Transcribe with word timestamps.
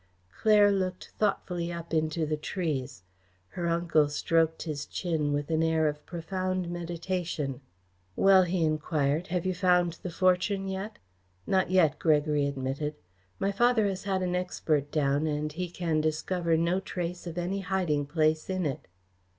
Claire 0.35 0.71
looked 0.71 1.11
thoughtfully 1.19 1.71
up 1.71 1.93
into 1.93 2.25
the 2.25 2.35
trees; 2.35 3.03
her 3.49 3.67
uncle 3.67 4.09
stroked 4.09 4.63
his 4.63 4.87
chin 4.87 5.31
with 5.31 5.51
an 5.51 5.61
air 5.61 5.87
of 5.87 6.03
profound 6.07 6.71
meditation. 6.71 7.61
"Well," 8.15 8.41
he 8.41 8.63
enquired, 8.63 9.27
"have 9.27 9.45
you 9.45 9.53
found 9.53 9.99
the 10.01 10.09
fortune 10.09 10.67
yet?" 10.67 10.97
"Not 11.45 11.69
yet," 11.69 11.99
Gregory 11.99 12.47
admitted. 12.47 12.95
"My 13.37 13.51
father 13.51 13.85
has 13.85 14.05
had 14.05 14.23
an 14.23 14.35
expert 14.35 14.89
down 14.91 15.27
and 15.27 15.51
he 15.53 15.69
can 15.69 16.01
discover 16.01 16.57
no 16.57 16.79
trace 16.79 17.27
of 17.27 17.37
any 17.37 17.59
hiding 17.59 18.07
place 18.07 18.49
in 18.49 18.65
it." 18.65 18.87